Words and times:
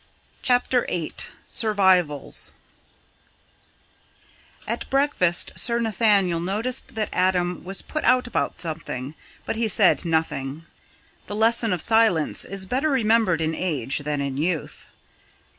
CHAPTER 0.41 0.83
VIII 0.89 1.11
SURVIVALS 1.45 2.53
At 4.67 4.89
breakfast 4.89 5.51
Sir 5.55 5.77
Nathaniel 5.77 6.39
noticed 6.39 6.95
that 6.95 7.09
Adam 7.13 7.63
was 7.63 7.83
put 7.83 8.03
out 8.03 8.25
about 8.25 8.59
something, 8.59 9.13
but 9.45 9.57
he 9.57 9.67
said 9.67 10.03
nothing. 10.03 10.65
The 11.27 11.35
lesson 11.35 11.71
of 11.71 11.81
silence 11.81 12.43
is 12.45 12.65
better 12.65 12.89
remembered 12.89 13.41
in 13.41 13.53
age 13.53 13.99
than 13.99 14.21
in 14.21 14.37
youth. 14.37 14.87